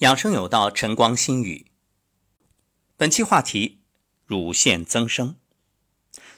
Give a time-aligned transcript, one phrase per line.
[0.00, 1.68] 养生有道，晨光心语。
[2.98, 3.78] 本期话题：
[4.26, 5.36] 乳腺增生。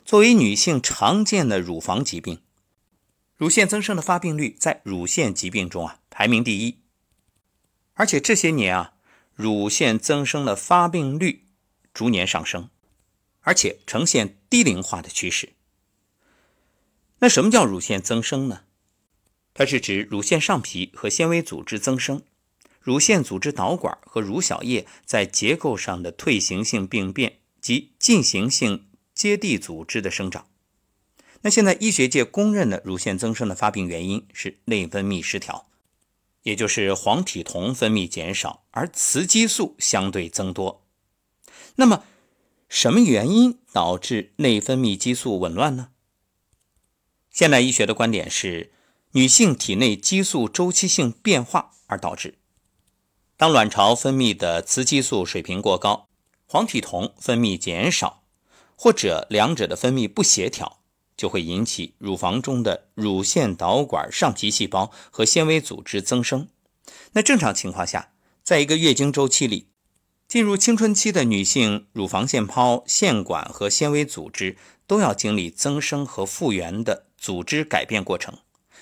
[0.04, 2.40] 作为女性常见的乳房疾病，
[3.36, 6.78] 乳腺增生的发病率在乳腺疾病中啊排名第一。
[7.94, 8.94] 而且这些年啊，
[9.34, 11.48] 乳腺增生的发病率
[11.92, 12.70] 逐年上升，
[13.40, 15.54] 而且呈现低龄化的趋势。
[17.18, 18.62] 那什么叫乳腺增生呢？
[19.52, 22.22] 它是指乳腺上皮和纤维组织增生。
[22.88, 30.46] 乳腺组织导管和乳小叶在结构上的退行性病变及进行性接地组织的生长。
[31.42, 35.68] 那现在医学界公认的乳腺增生的发病原因是内分泌失调，
[36.44, 40.86] 也就是黄体酮分泌减少，而雌激素相对增多。
[41.74, 42.04] 那么，
[42.70, 45.90] 什么原因导致内分泌激素紊乱呢？
[47.30, 48.72] 现代医学的观点是，
[49.12, 52.38] 女性体内激素周期性变化而导致。
[53.38, 56.08] 当卵巢分泌的雌激素水平过高，
[56.48, 58.24] 黄体酮分泌减少，
[58.74, 60.80] 或者两者的分泌不协调，
[61.16, 66.48] 就会引起乳房中的乳腺导管上皮细胞和纤维组织增生。
[67.12, 68.10] 那正常情况下，
[68.42, 69.68] 在一个月经周期里，
[70.26, 74.56] 进入青春期的女性乳房腺泡、腺管和纤维组织
[74.88, 78.36] 都要经历增生和复原的组织改变过程。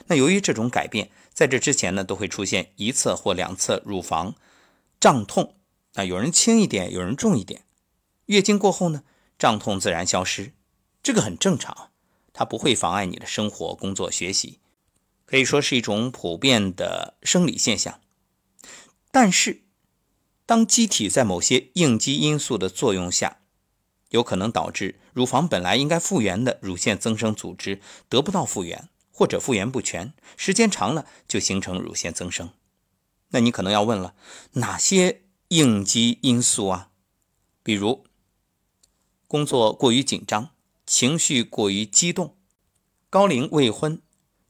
[0.07, 4.35] 那由于这种改变，在这之前呢，都会出现一侧或两侧乳房。
[4.99, 5.57] 胀痛
[5.95, 7.65] 啊，有人轻一点，有人重一点。
[8.27, 9.05] 月经过后呢，
[9.39, 10.53] 胀痛自然消失，
[11.03, 11.91] 这个很正常，
[12.33, 14.59] 它不会妨碍你的生活、工作、学习，
[15.25, 18.01] 可以说是一种普遍的生理现象。
[19.13, 19.63] 但是，
[20.45, 23.39] 当机体在某些应激因素的作用下，
[24.11, 32.51] 有可能导致乳房本来应该复原的乳腺增生组织得不到复原，或者复原不全，时间长了就形成乳腺增生。
[33.31, 34.15] 那你可能要问了，
[34.53, 36.91] 哪些应激因素啊？
[37.63, 38.05] 比如
[39.27, 40.51] 工作过于紧张、
[40.87, 42.37] 情绪过于激动、
[43.11, 44.01] 高龄未婚、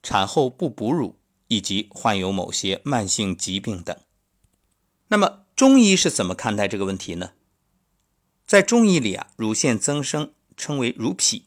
[0.02, 3.98] 产后不哺乳，以及患有某些慢性疾病等。
[5.08, 7.32] 那么中医是怎么看待这个问题呢？
[8.46, 11.46] 在中医里啊，乳腺增生称为乳癖，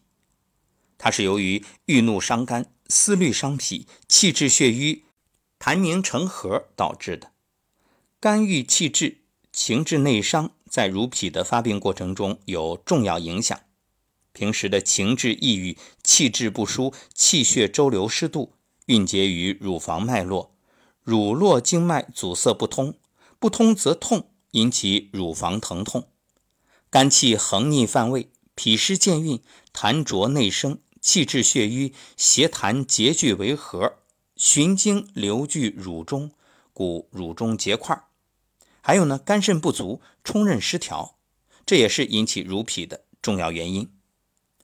[0.98, 5.06] 它是由于郁怒伤肝、思虑伤脾、气滞血瘀。
[5.60, 7.32] 痰凝成核导致的
[8.20, 9.18] 肝郁气滞、
[9.52, 13.60] 情志内伤，在乳癖的发病过程中有重要影响。
[14.32, 18.54] 平时的情志抑郁、气滞不舒、气血周流失度，
[18.86, 20.56] 蕴结于乳房脉络，
[21.04, 22.96] 乳络经脉阻塞不通，
[23.38, 26.08] 不通则痛，引起乳房疼痛。
[26.90, 29.42] 肝气横逆犯胃，脾湿健运，
[29.74, 33.99] 痰浊内生，气滞血瘀，邪痰结聚为核。
[34.40, 36.32] 循经流聚乳中，
[36.72, 38.06] 故乳中结块。
[38.80, 41.18] 还有呢，肝肾不足，冲任失调，
[41.66, 43.92] 这也是引起乳癖的重要原因。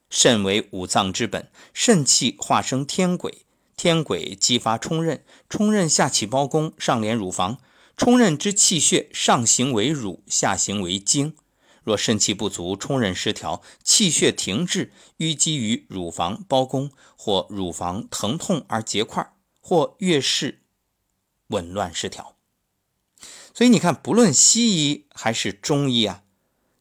[0.10, 3.40] 肾为五脏之本，肾气化生天癸，
[3.76, 7.58] 天癸激发冲任，冲任下起包宫，上连乳房。
[7.98, 11.36] 冲任之气血上行为乳，下行为经。
[11.84, 19.34] 若肾气不足，冲任失调，气血停滞，淤积于乳房包宫，或乳房疼痛而结块。
[19.68, 20.62] 或月事
[21.48, 22.38] 紊乱失调，
[23.52, 26.24] 所以你看，不论西医还是中医啊，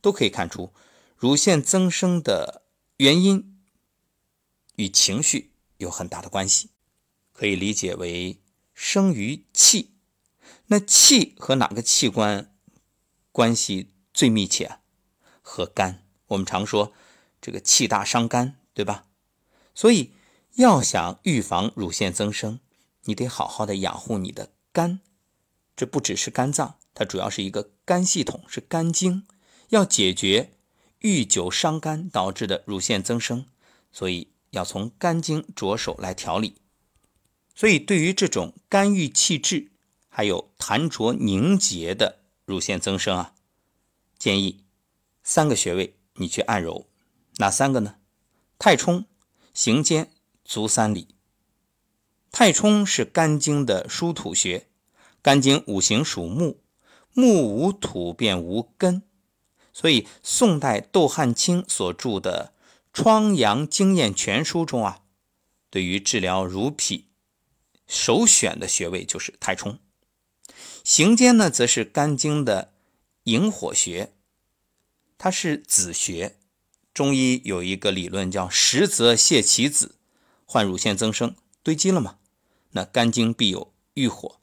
[0.02, 0.70] 都可以看出
[1.16, 2.66] 乳腺增生的
[2.98, 3.58] 原因
[4.76, 6.72] 与情绪有很大的关系，
[7.32, 8.42] 可以理解为
[8.74, 9.94] 生于气。
[10.66, 12.54] 那气和哪个器官
[13.32, 14.80] 关系最密切啊？
[15.40, 16.04] 和肝。
[16.26, 16.92] 我们常说
[17.40, 19.06] 这个气大伤肝，对吧？
[19.74, 20.12] 所以
[20.56, 22.60] 要想预防乳腺增生，
[23.04, 25.00] 你得好好的养护你的肝，
[25.76, 29.26] 这不只是肝脏，它主要是一个肝系统，是肝经，
[29.68, 30.52] 要解决
[31.00, 33.46] 遇久伤肝导致的乳腺增生，
[33.92, 36.56] 所以要从肝经着手来调理。
[37.54, 39.70] 所以对于这种肝郁气滞，
[40.08, 43.34] 还有痰浊凝结的乳腺增生啊，
[44.18, 44.64] 建议
[45.22, 46.86] 三个穴位你去按揉，
[47.36, 47.96] 哪三个呢？
[48.58, 49.04] 太冲、
[49.52, 50.10] 行间、
[50.44, 51.08] 足三里。
[52.36, 54.66] 太冲是肝经的疏土穴，
[55.22, 56.58] 肝经五行属木，
[57.12, 59.04] 木无土便无根，
[59.72, 62.52] 所以宋代窦汉卿所著的
[62.92, 65.02] 《疮疡经验全书》中啊，
[65.70, 67.06] 对于治疗乳癖
[67.86, 69.78] 首选的穴位就是太冲。
[70.82, 72.72] 行间呢，则是肝经的
[73.22, 74.12] 营火穴，
[75.16, 76.34] 它是子穴。
[76.92, 79.94] 中医有一个理论叫“实则泻其子”，
[80.44, 82.18] 患乳腺增生堆积了嘛？
[82.76, 84.40] 那肝经必有郁火，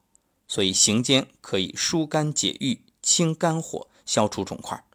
[0.47, 4.85] 所以行间可以疏肝解郁、清肝火、消除肿块。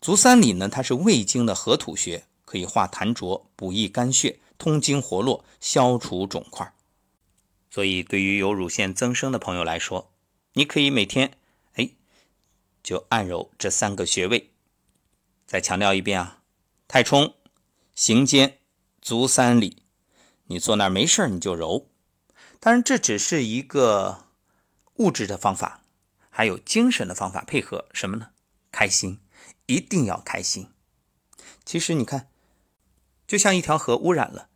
[0.00, 6.74] 足三里呢，它是胃经的合土穴，可以化痰浊、补益肝血、通经活络、消除肿块。
[7.70, 10.10] 所以，对于有乳腺增生的朋友来说，
[10.54, 11.32] 你可以每天
[11.74, 11.90] 哎
[12.82, 14.52] 就按揉这三个穴位。
[15.46, 16.42] 再强调一遍啊，
[16.86, 17.34] 太冲、
[17.94, 18.58] 行间、
[19.02, 19.82] 足三里，
[20.46, 21.87] 你坐那儿没事你就揉。
[22.60, 24.26] 当然，这只是一个
[24.94, 25.82] 物质的方法，
[26.30, 28.30] 还有精神的方法配合什么呢？
[28.72, 29.20] 开心，
[29.66, 30.70] 一定要开心。
[31.64, 32.28] 其实你看，
[33.26, 34.48] 就像一条河污染了，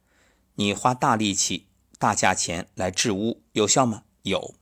[0.56, 1.68] 你花大力气、
[1.98, 4.04] 大价钱来治污，有效吗？
[4.22, 4.54] 有。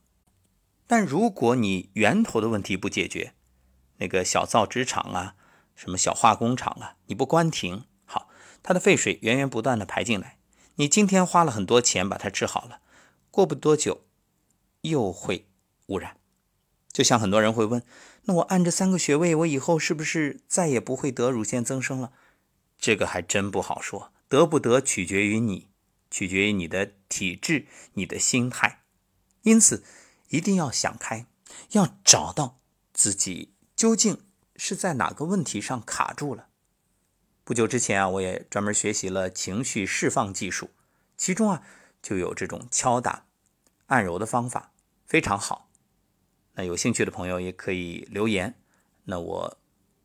[0.85, 3.33] 但如果你源头的问题不解决，
[3.97, 5.35] 那个小造纸厂啊。
[5.73, 6.97] 什么小化工厂啊？
[7.07, 8.29] 你不关停，好，
[8.61, 10.37] 它的废水源源不断的排进来。
[10.75, 12.81] 你今天花了很多钱把它治好了，
[13.31, 14.03] 过不多久
[14.81, 15.47] 又会
[15.87, 16.17] 污染。
[16.91, 17.81] 就像很多人会问，
[18.25, 22.11] 那我按这三个穴位，我以后是不是再也不会得乳腺增生了？
[22.77, 25.69] 这个还真不好说，得不得取决于你，
[26.11, 28.83] 取决于你的体质、你的心态。
[29.41, 29.83] 因此，
[30.29, 31.25] 一定要想开，
[31.71, 32.59] 要找到
[32.93, 34.25] 自己究竟。
[34.63, 36.49] 是在哪个问题上卡住了？
[37.43, 40.69] 不久之前啊，我也专门学习了情绪释放技术，
[41.17, 41.63] 其中啊
[42.01, 43.27] 就有这种敲打、
[43.87, 44.73] 按揉的方法，
[45.05, 45.69] 非常好。
[46.53, 48.59] 那有兴趣的朋友也可以留言，
[49.05, 49.57] 那我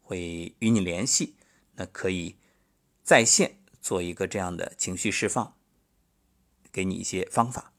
[0.03, 1.37] 会与你联系，
[1.75, 2.37] 那可以
[3.03, 5.57] 在线做一个这样的情绪释放，
[6.71, 7.73] 给你一些方法。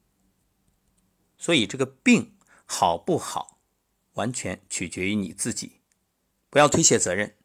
[1.37, 2.35] 所以这个病
[2.65, 3.59] 好不好，
[4.13, 5.81] 完全取决于你自己。
[6.49, 7.35] 不要推卸责任。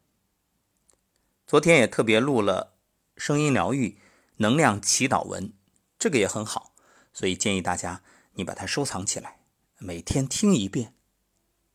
[1.47, 2.79] 昨天也特别录了
[3.17, 3.99] 声音疗愈
[4.39, 5.53] 能量祈祷文，
[6.03, 6.75] 这个也很好，
[7.13, 8.03] 所以建议大家
[8.33, 9.39] 你把它收藏起来，
[9.79, 10.97] 每天听一遍，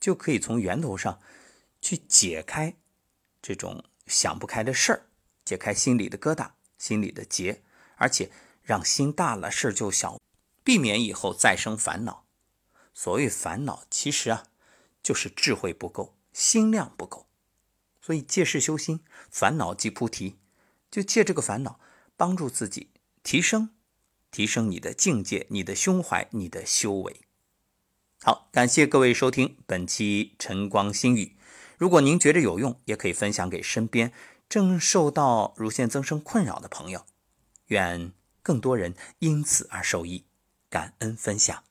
[0.02, 1.22] 就可以从源头上
[1.82, 2.76] 去解开
[3.42, 5.06] 这种想不开的事儿，
[5.46, 7.64] 解开心里的疙瘩、心里的结，
[7.96, 8.30] 而且
[8.64, 10.20] 让心大了，事儿就小，
[10.62, 12.26] 避免以后再生烦恼。
[12.94, 14.48] 所谓烦恼，其实啊，
[15.02, 16.18] 就是智慧不够。
[16.34, 17.30] 心量不够，
[18.02, 20.38] 所以借势修心，烦恼即菩提，
[20.92, 21.80] 就借这个烦恼
[22.18, 22.92] 帮助自己
[23.24, 23.70] 提升，
[24.32, 27.22] 提升你的境界、你的胸怀、你的修为。
[28.22, 31.38] 好，感谢各位收听本期晨光心语。
[31.78, 34.12] 如果您觉得有用，也可以分享给身边
[34.50, 37.06] 正受到乳腺增生困扰的朋友，
[37.68, 40.26] 愿更多人因此而受益。
[40.70, 41.64] 感恩分享。